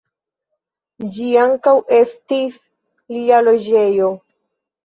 [1.17, 2.57] Ĝi ankaŭ estis
[3.19, 4.13] lia loĝejo.